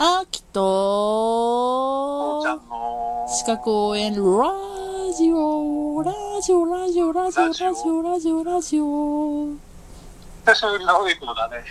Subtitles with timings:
[0.00, 0.60] 秋と
[2.38, 4.18] 父ちゃんの四角応援ラ
[5.12, 6.00] ジオ。
[6.04, 8.02] ラジオラジオラジオラジオ。
[8.02, 8.84] ラジオラジオ。
[8.84, 9.60] うん
[10.46, 11.64] 久しぶりのウィークだね。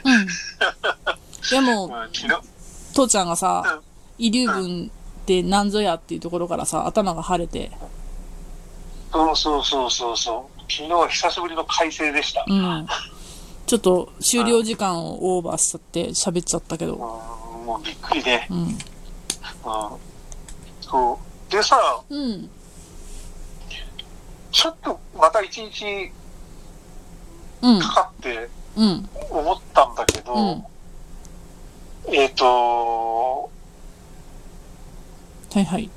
[1.49, 2.27] でもうん、昨日、
[2.93, 3.81] 父ちゃんがさうん。
[4.17, 4.91] 遺留分
[5.21, 7.71] って何ぞやっていうところからさ頭が晴れて。
[9.13, 10.59] そうそうそうそうそう。
[10.69, 12.43] 昨日は久しぶりの快晴でした。
[12.45, 12.87] うん。
[13.67, 16.95] ちょっと終了時間をオーバーしちゃって喋っちゃったけど。
[16.95, 17.36] うん、
[17.67, 18.47] もうびっくりね。
[18.49, 18.75] うんうん。
[20.79, 21.51] そう。
[21.51, 22.49] でさ、うん
[24.51, 26.11] ちょっとまた一日
[27.61, 30.63] うんかかってうん思ったんだけど、うん
[32.13, 33.51] えっ、と、
[35.53, 35.89] はいはい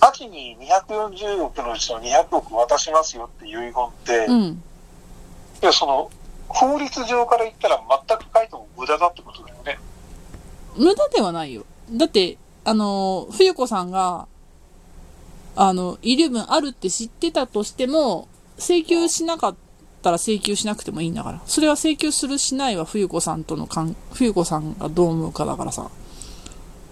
[0.00, 0.56] 秋に
[0.88, 3.72] 240億のうちの200億渡しますよって遺言っ
[4.04, 4.62] て、いうん
[5.62, 6.10] や、その、
[6.48, 9.51] 法律上から言ったら全く書いても無駄だってことだ。
[10.76, 11.64] 無駄ではないよ。
[11.90, 14.26] だって、あの、冬子さんが、
[15.56, 19.54] あの、遺留分あるって知ってたとしても、請求しなかっ
[20.02, 21.42] たら請求しなくてもいいんだから。
[21.46, 25.90] それは請求するしないは冬子さんとの関、冬子さんがどう思うかだからさ。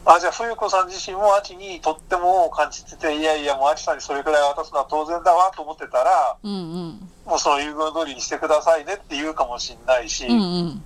[0.05, 7.09] あ、じゃあ、冬子さん自身も秋にとっても感じてて、いやいや、もう秋さんにそれくらい渡すのは当然だわと思ってたら、うんうん。
[7.27, 10.83] もうその遺言通りにしてくださいねって言うかもしんないし、うんうん。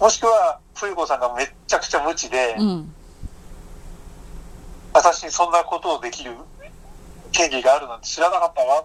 [0.00, 2.92] もしくは、冬子さんがめっちゃくちゃ無知で、うん。
[4.92, 6.32] 私にそんなことをできる
[7.32, 8.84] 権利があるなんて知らなかったわっ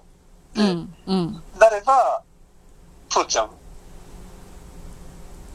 [0.53, 0.94] てうん。
[1.06, 1.44] うん。
[1.59, 2.23] なれば、
[3.09, 3.47] 取っちゃう。
[3.47, 3.56] って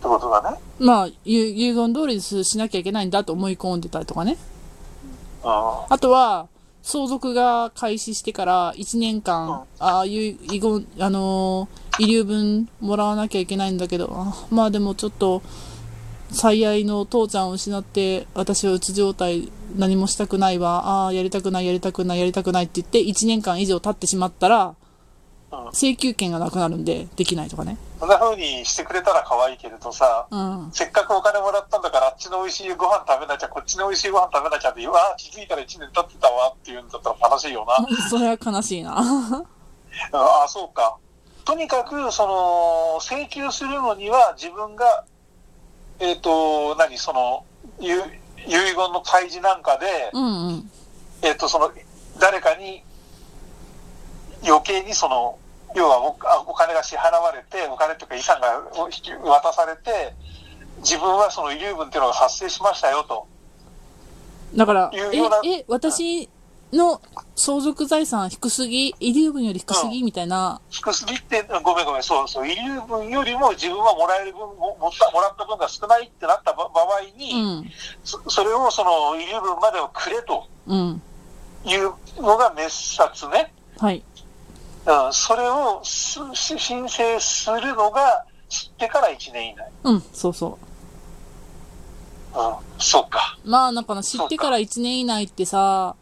[0.08, 0.58] ことだね。
[0.78, 4.36] まあ、遺遺言通りにしなきゃいけないんだと思い込んでたりとかね。
[5.42, 5.50] うん。
[5.88, 6.48] あとは、
[6.82, 10.12] 相続が開始してから1年間、うんああいう
[10.52, 15.40] 遺言、あのー遺留分もらわなきゃいけないんだけど、あまあでもちょっと、
[16.30, 24.77] 最愛の父ちゃんを失って、私はうつ状態、何もしたくないわ、ああ、やりたくない、やりたくない、やりたくないって言って、1年間以上経ってしまったら、うん
[25.72, 27.78] 請求権がなくなるんで、できないとかね。
[27.98, 30.70] そんな風にしてくれたら可愛いけれどさ、うん。
[30.72, 37.87] せっかくお金もらったんだから、あっちの美味しいご飯食べなきゃ、こっちの美味しいご飯食べなきゃって、うわあ、気づいたら1年経ってたわっていうんだったら悲しいよな。
[38.10, 38.98] それは悲しいな。
[40.12, 40.97] ああ、そうか。
[41.44, 45.04] とにかく、その、請求するのには自分が、
[45.98, 47.44] えっ、と、何、その、
[47.80, 47.88] 遺
[48.46, 50.70] 遺言の開示なんかで、うんうん。
[51.22, 51.72] えっ、と、その、
[52.18, 52.82] 誰かに
[54.44, 55.38] 余計にその、
[55.74, 60.14] 要はおあお金が支払われて、お金というか遺産がお引き渡されて、
[60.78, 63.26] 自分はその遺留分っていうのが発生しましたよと。
[64.54, 66.30] だから、いうようなえ、え、私
[66.72, 67.00] の
[67.37, 77.71] 相続財産低すぎ遺留分より低すぎみたいな、低すぎって、ごめんごめん、そうそう、遺留分よりも自分はもらえる分、ももったもらった分が少ないってなった場場合に、うん、
[78.05, 81.03] そそれをその遺留分までをくれとうん、
[81.65, 83.53] いうのが滅殺ね。
[83.78, 84.03] はい。
[84.87, 89.71] うん、それを申請するのが知ってから1年以内。
[89.84, 90.59] うん、そうそ
[92.34, 93.38] うん、そうか。
[93.44, 93.50] う。
[93.50, 95.97] まあ、なんかな、知ってから1年以内ってさ、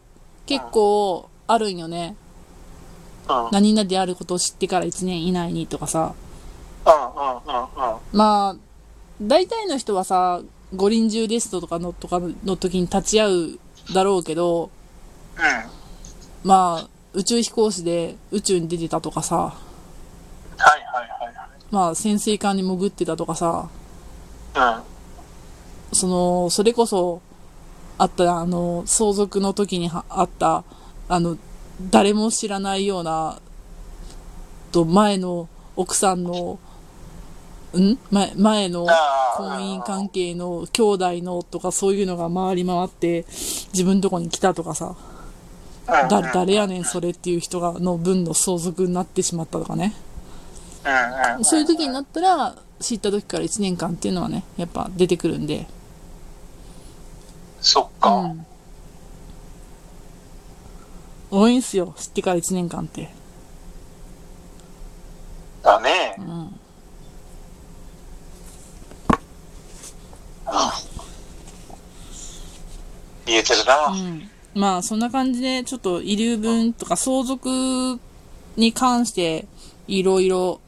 [0.46, 2.16] 結構あるんよね。
[3.28, 6.14] うん、うん、何々であることを知ってから1年以内にとかさ。
[6.86, 7.98] うん、うん、うん。
[8.12, 8.56] まあ、
[9.20, 10.40] 大体の人はさ、
[10.74, 13.58] 五輪中ですとかの、とかの時に立ち会う
[13.94, 14.70] だろうけど、
[15.36, 16.48] うん。
[16.48, 21.34] まあ、宇宙飛行士で宇宙に出てたとかさ、はいはいはい
[21.70, 23.68] まあ、潜水艦に潜ってたとかさ、
[24.54, 24.84] は
[25.92, 25.96] い。
[25.96, 27.22] その、それこそ、
[27.98, 30.64] あった、あの、相続の時にはあった、
[31.08, 31.36] あの、
[31.90, 33.38] 誰も知らないような、
[34.72, 36.58] と、前の奥さんの、
[37.76, 37.98] ん？
[38.10, 38.86] 前、前の
[39.36, 43.24] 婚姻関係の兄弟のとかそういうのが回り回って、
[43.72, 44.96] 自分のとこに来たとかさ、
[45.86, 49.94] 誰やねんそれっていう人が、の分の相続になってしまったとかね。
[51.42, 55.66] そういう時になったら、知った時から1年間っていうのはね、やっぱ出てくるんで。
[57.64, 58.10] そっか。
[58.10, 58.46] うん。
[61.30, 63.08] 多いんすよ、知ってから1年間って。
[65.62, 66.20] だねう。
[66.20, 66.60] ん。
[73.26, 73.86] 見えてるな。
[73.86, 74.30] うん。
[74.54, 77.48] まあ、そんな感じで、ちょっと遺留分とか相続
[78.56, 79.46] に関して、
[79.88, 80.60] いろいろ、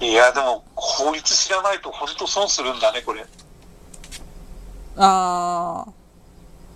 [0.00, 3.26] いや、でも、法律知らないと本当損するんだね、これ。
[4.96, 5.86] あ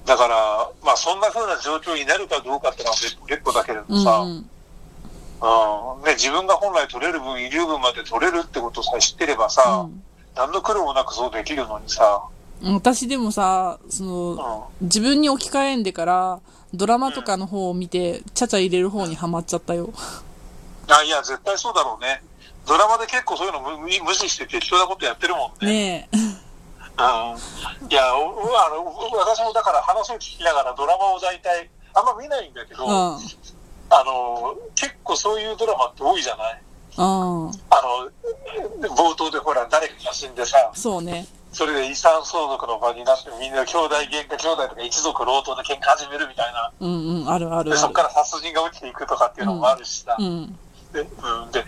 [0.07, 4.31] だから、まあ、そんな風な状況になるかどうかってのは別別個だけれどさ、うん。
[4.31, 10.03] うんね、自分が本来取れる分、遺留分まで取れるってことさえ知ってればさ、うん
[10.39, 12.23] 何の苦労もなくそうできるのにさ、
[12.63, 16.41] 私でもさ、その、自分に置き換えんでから、
[16.73, 19.93] ドラマとかの方を見て、ちゃちゃ入れる方にはまっちゃったよ。
[20.89, 22.23] あ、いや、絶対そうだろうね。
[22.67, 25.73] ドラマで結構そういうの無無無視して適当なことやってるもんね。
[25.73, 26.17] ねえ。
[26.99, 27.89] うん。
[27.89, 28.85] いや、あの、
[29.17, 32.91] 私もだから話を聞きながらドラマを大体、あんま見ないんだけど、うん。
[32.91, 33.21] うん。
[33.91, 36.63] あの、結構そういうドラマって多いじゃない？
[36.97, 37.53] あの、
[38.97, 41.27] 冒頭でほら、誰かが死んでさ、そうね。
[41.53, 46.73] それで遺産相続の場になって、みんな兄弟喧嘩、兄弟とか一族老頭で喧嘩始めるみたいな。
[46.81, 47.93] うんうん、あるあるで、そこ。
[47.95, 50.17] から殺人が起きていくとかっていうのもあるしさ。
[50.19, 50.59] うん。
[50.93, 51.05] で、う
[51.47, 51.65] ん、で、え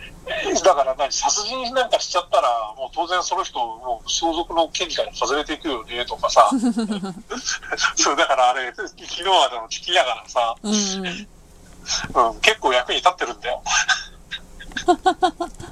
[0.64, 6.48] だから何、殺人なんかしちゃったら、もう当然その人、もう相続の権利から外れていくよね、とかさ。
[7.96, 12.28] そう、だからあれ、昨日はでも聞きながらさ、うんうん。
[12.32, 13.62] うん、結構役に立ってるんだよ。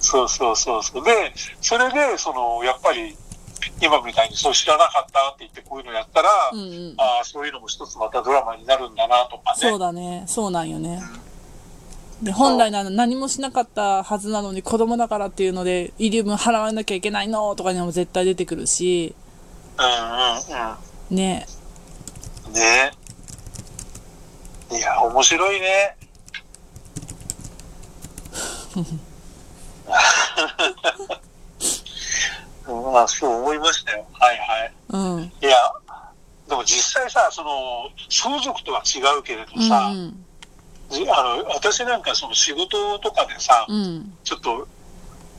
[0.00, 1.04] そうそうそうそう。
[1.04, 3.16] で、それで、その、やっぱり、
[3.80, 6.94] 今みたいにそう知らなかったって言ってこういうのやったら、うんうん。
[6.98, 9.60] ああ、そういうのも一つまたドラマになるんだなとかね。
[9.60, 10.24] そうだね。
[10.26, 11.00] そうなんよね。
[12.22, 19.14] で、本来なら何もしなかったはずなのに子供だからっていうので、イリウム払わなきゃいけないのとかにも絶対出てくるし、
[19.78, 20.36] うんうん
[21.10, 21.16] うん。
[21.16, 21.46] ね
[22.52, 22.90] ね
[24.70, 25.96] いや、面白いね。
[28.76, 28.80] う
[32.72, 34.06] んまあ、そう思いましたよ。
[34.12, 34.72] はいはい。
[34.88, 35.22] うん。
[35.22, 35.56] いや、
[36.48, 40.24] でも実際さ、その、相続とは違うけれどうんさ、うん。
[40.90, 44.12] じあの、私なんかその仕事とかでさ、うん。
[44.24, 44.66] ちょっと、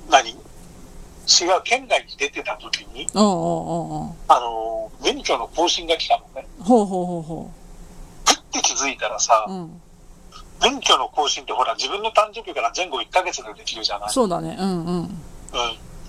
[0.09, 0.29] 何？
[0.31, 6.47] 違う、県外に出てた時に、あの、免許の更新が来たのね。
[6.59, 7.51] ほうほうほうほ
[8.25, 9.51] ふって気づいたらさ、う。
[9.51, 9.81] うん。
[10.61, 14.09] 免許の更新ってほら、自分の誕生日から前後1ヶ月でできるじゃない？
[14.09, 14.57] そうだね。
[14.59, 14.97] うんうん。
[14.97, 15.05] うん。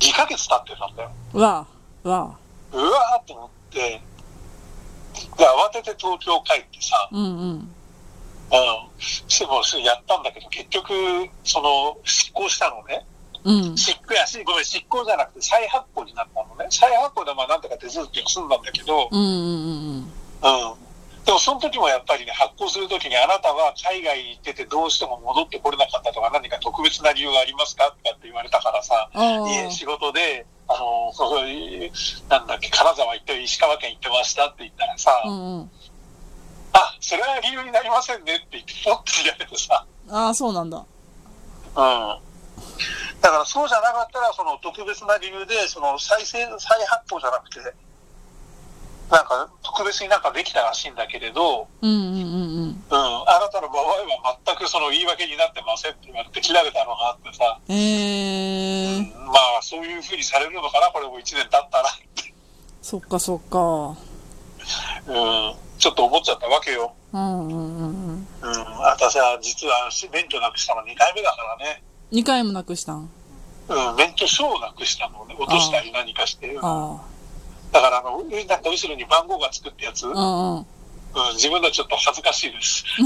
[0.01, 1.11] 2ヶ月経ってたんだよ。
[1.35, 1.67] わ
[2.05, 2.37] あ、わ
[2.73, 2.77] あ。
[2.77, 3.79] うわーと思って、
[5.37, 7.75] で、慌てて東京帰ってさ、うんうん。
[8.53, 9.01] うん。
[9.01, 10.93] してもすぐやったんだけど、結局、
[11.45, 13.07] その、執行したのね。
[13.45, 13.77] うん。
[13.77, 16.67] 執行やし、ごめん、執行じゃなくて再発行になったのね。
[16.71, 20.13] 再発行でまあなんとか手続きが済んだんだけど、うんうんうん
[20.43, 20.91] うん。
[21.25, 31.45] でもその時もやっぱりね、発行する時にあなたは海外に行っててどうしても戻ってこれなかったとか何か特別な理由がありますかとかって言われたからさ、いえ、仕事で、あの、そう
[32.29, 35.29] なんだっけ、金沢行って、石川県行ってましたって言ったらさ、あ。
[35.29, 35.71] うんうん。
[36.73, 40.79] あ、それは理由になりませんねって言って、ポッて言われてさ、ああ、そうなんだ。
[40.79, 40.85] うん。
[43.21, 47.61] だからそうじゃなかったら、その特別な理由で、その再生、再発行じゃなくて、
[49.11, 52.69] なんか特別になんかできたらしいんだけれど、うんうんうんうん。
[52.69, 62.33] うん、あなたの場合は全くその言い訳になってませんって言われて切られたのがあってさ、えー、まあそういうふうにされるのかな、これも1年経ったらって、
[62.83, 64.10] そっかそっか。
[65.07, 66.93] うん、ちょっと思っちゃったわけよ。
[67.13, 68.27] うんうんうんうん。
[68.43, 71.83] うん、私は実は免許なくしたの2回目だからね。
[72.13, 73.09] 2回もなくしたん？
[73.69, 75.37] うん、免許証をなくしたのね。
[75.39, 76.53] 落としたり何かして。
[76.55, 77.01] うんあ
[77.73, 80.21] だから、あの、なんか後ろに番号がつくってやつ、うん、あ。
[80.21, 80.67] うんうん。
[81.37, 82.85] 自分のちょっと恥ずかしいです。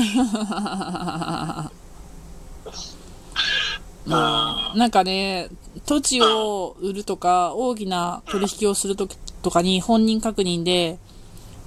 [4.07, 5.49] まあ、なんかね、
[5.87, 10.99] 土地を売るとか、大きな取引をするときとかに本人確認で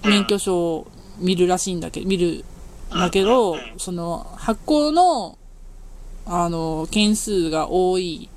[0.03, 0.87] 免許証を
[1.19, 2.45] 見るらしいんだけど、見る
[2.95, 5.37] んだけど、その発行の、
[6.25, 8.29] あの、件数が多い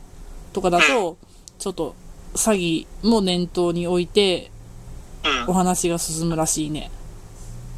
[0.52, 1.17] とかだと、
[1.59, 1.95] ちょっと
[2.35, 4.50] 詐欺も念頭に置いて
[5.25, 5.50] うん。
[5.50, 6.90] お話が進むらしいね。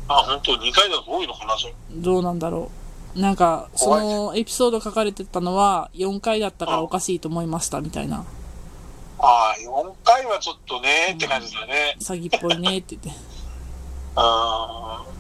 [0.09, 1.75] あ、本当？2回だと多いのかな、それ。
[1.91, 2.71] どうなんだろ
[3.17, 3.21] う。
[3.21, 8.25] なんか、そのエピソード書かれてたのは4回だったからおかしいと思いましたみたいな。
[9.19, 11.97] ああ、4回はちょっとね、って感じだね。
[12.01, 13.32] 詐欺っぽいねって言って。
[14.17, 15.13] あー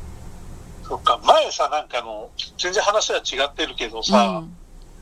[0.88, 4.42] そっか、前さ、なんかあの、全然話は違ってるけどさ、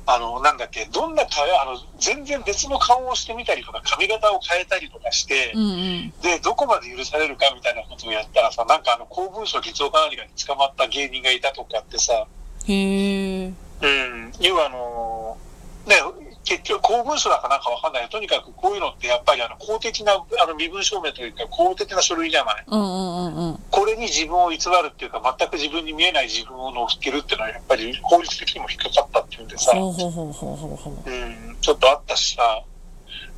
[0.07, 6.13] あの、なんだっけ、どんな顔、あの、全然別の顔をしてみたりとか、髪型を変えたりとかして、うん、うんうん。
[6.23, 12.27] で、どこまで許されるかみたいなことをやったらさ、なんかあの、公文書偽造か何かに捕まった芸人がいたとかってさ、
[12.67, 13.47] へえ。
[13.47, 15.39] うん、要はあの、
[15.87, 15.97] ね、
[16.51, 22.65] 結局公文書だかなんかわかんないとにかくこういうのってやっぱりあの、公的な、あの、身分証明というか、公的な書類じゃない。
[22.67, 23.61] うんうんうんうん。
[23.71, 29.93] これに自分を偽るっていうか、全く自分に見えない自分を乗っけるっていうのは、やっぱり法律的にも引っかかったっていうんでさ、ほ
[31.07, 32.65] うん、ちょっとあったしさ、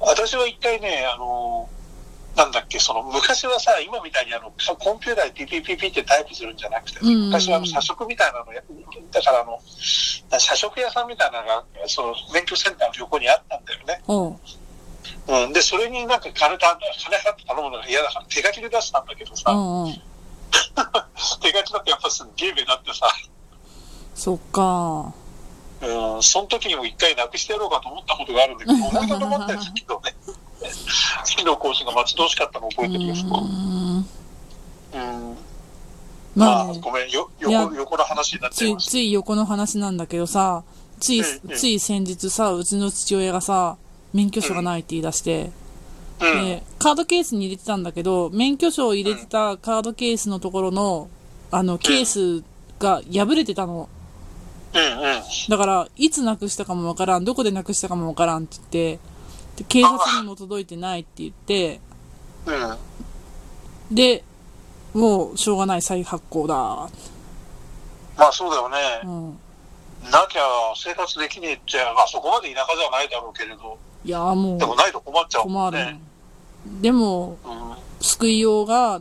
[0.00, 1.68] 私は一回ね、あの、
[2.36, 8.62] なんだっけ、その昔はさ、今みたいにあの、かコンピューターでピピピピってタイプするんじゃなくて、うんうんうん昔はあの社食みたいなのや、
[9.10, 9.60] だからあの、
[10.38, 14.00] 社食屋さんみたいなのが、その免許センターの横にあったんだよね。
[14.06, 14.38] ほ
[15.28, 15.52] うん。
[15.52, 19.92] で、それになんか金た、金払って頼むのが嫌だから手書きで出したんだけどさ、うんうん。
[21.40, 23.06] 手書きだってやっぱすげえ目だってさ、
[24.14, 25.12] そっか。
[25.82, 30.14] うん、その時にも一回なくしてやろうかと思ったことがあるんだけど、 思い出止まったんですけどね。
[31.24, 33.14] 次の更新が待ち遠しかったのを覚えてるよ。
[33.14, 33.96] うーん。
[33.96, 35.36] うん。
[36.34, 40.64] まあごめん、よ、横、横の話になっちつい、ゃいましつい横の話なんだけどさ、
[40.98, 43.76] つい、うんうんつい先日さ、うちの父親がさ、
[44.12, 45.50] 免許証がないって言い出して、
[46.18, 46.30] た。
[46.30, 46.44] うん。
[46.44, 51.08] で、カードケースに入れてたんだけど、免許証を入れてたカードケースのところの、
[51.50, 52.44] あの、ケース
[52.78, 53.88] が破れてたの。
[54.74, 55.22] うんうん。
[55.50, 59.11] だから、いつなくしたかもわからん、どこでなくしたかもわからんって言って、
[59.56, 61.80] で警察にも届いてないって言って、
[62.46, 63.94] うん。
[63.94, 64.24] で、
[64.94, 66.54] もう、しょうがない再発行だ。
[66.54, 68.78] まあそうだよね。
[69.04, 69.30] うん。
[70.10, 70.42] なきゃ
[70.76, 76.00] 生活できねえっちゃ、まあそこまで田舎じゃないだろうけれど、いやーもでもないと困っちゃう、困るうもんね。。
[76.80, 77.74] でも、うん。
[78.00, 79.00] 救いようが、っ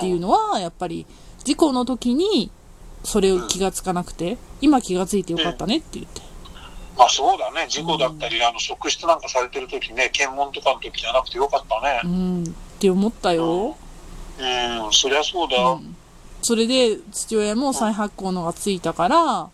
[0.00, 1.06] ていうのは、やっぱり、
[1.44, 2.50] 事故の時に、
[3.04, 6.25] それを気がつかなくて、今気がついてよかったねって言って。
[6.96, 7.66] まあそうだね。
[7.68, 12.06] 事故だったり、あの、職質なんかされてる時ね、検問とかの時じゃなくてよかったねう。
[12.06, 12.46] ん、っ
[12.78, 13.76] て思ったよ。
[14.38, 15.56] うん、そりゃそうだ。
[15.56, 15.78] うん。
[15.78, 15.96] うん。
[16.42, 19.50] それで、父親も再発行のがついたから、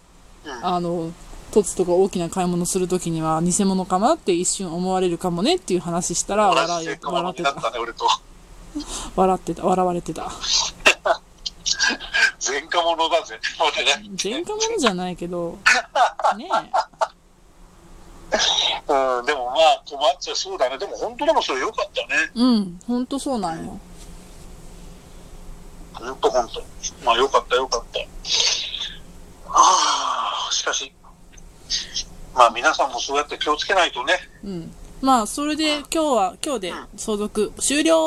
[0.63, 1.13] あの、
[1.53, 7.55] トツとか大きな買い物するときには偽物かなって一瞬思われるかもねっていう話したら同笑い笑ってた。
[9.15, 9.67] 笑ってた。
[9.67, 10.33] 笑われてた。
[12.45, 13.39] 前科者だぜ。
[14.23, 15.59] 前科者じゃないけど、
[16.37, 16.49] ね
[18.89, 20.79] うん、でもまあ困っちゃうそうだね。
[20.79, 22.09] でも本当でもそれよかったね。
[22.35, 22.41] え。
[22.41, 23.79] うん、ほんとそうなんよ。
[25.95, 26.63] 本当本当。
[27.05, 27.99] まあよかったよかった。
[29.51, 30.93] はあ、しかし、
[32.35, 34.15] まあ皆さんもそうやって気をつけないとね。
[34.45, 34.75] うん。
[35.03, 37.99] まあ、それで今日は、今日で相続終了